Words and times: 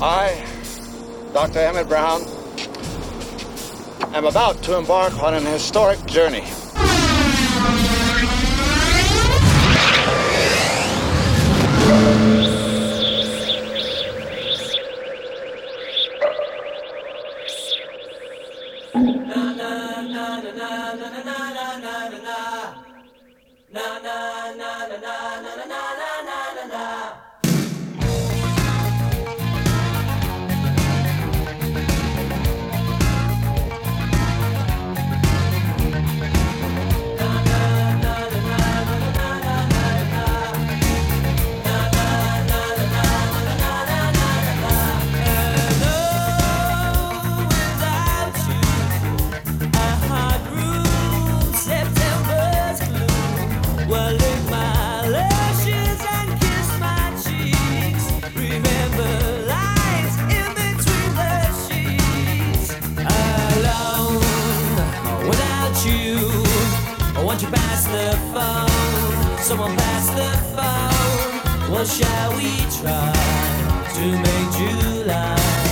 I, 0.00 0.42
Dr. 1.34 1.58
Emmett 1.58 1.86
Brown, 1.86 2.22
am 4.14 4.24
about 4.24 4.62
to 4.62 4.78
embark 4.78 5.22
on 5.22 5.34
an 5.34 5.44
historic 5.44 6.02
journey. 6.06 6.44
Someone 69.48 69.74
pass 69.76 70.10
the 70.10 70.28
phone. 70.54 71.72
What 71.72 71.86
shall 71.86 72.36
we 72.36 72.50
try 72.80 73.12
to 73.94 74.04
make 74.10 74.50
July? 74.52 75.67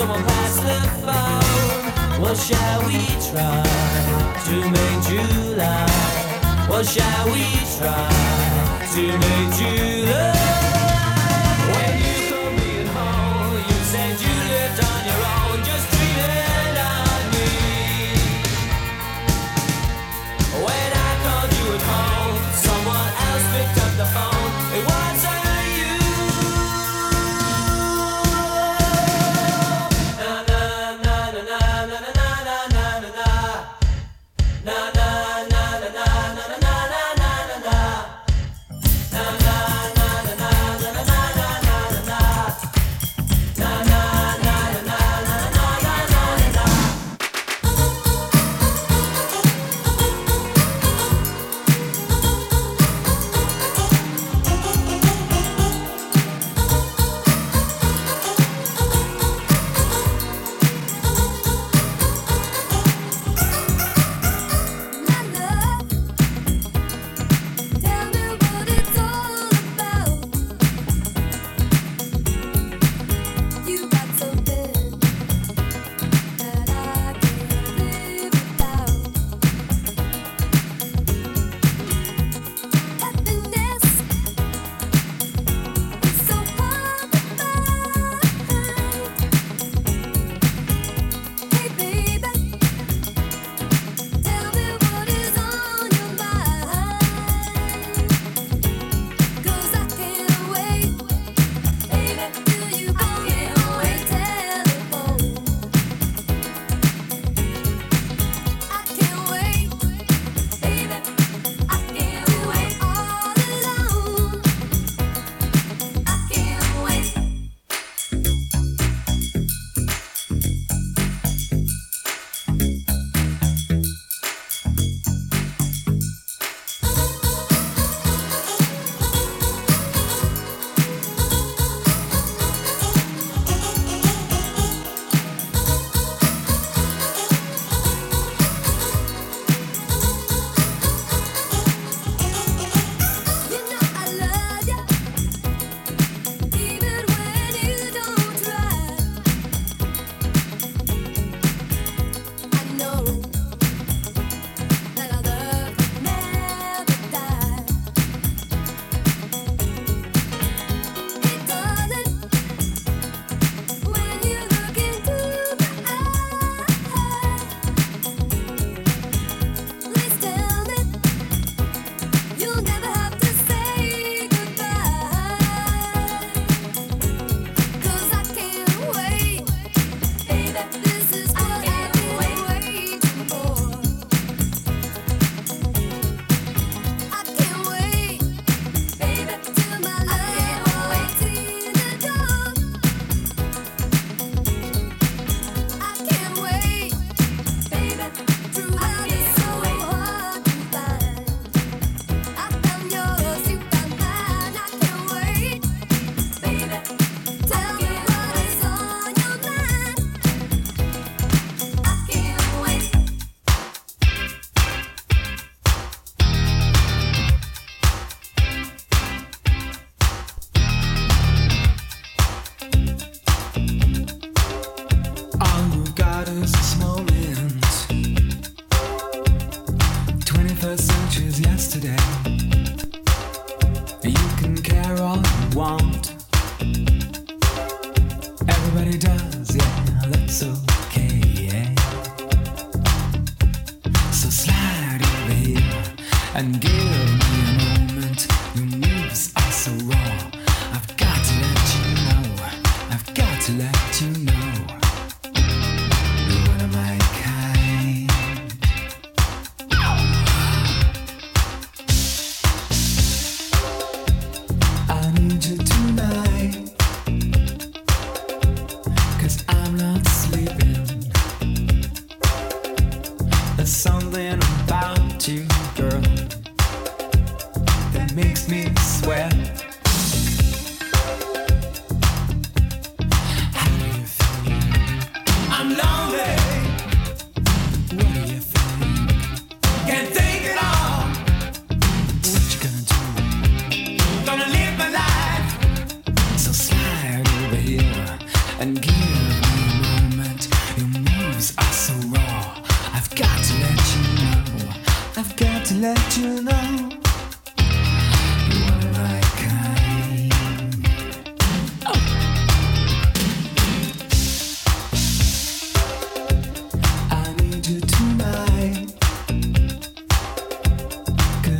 Someone 0.00 0.24
pass 0.24 0.56
the 0.60 0.80
phone. 1.04 2.22
What 2.22 2.34
shall 2.34 2.86
we 2.86 3.04
try 3.28 3.62
to 4.46 4.70
make 4.70 5.02
July? 5.04 5.86
What 6.70 6.86
shall 6.86 7.26
we 7.26 7.44
try 7.76 8.08
to 8.94 9.02
make 9.18 9.56
July? 9.58 10.69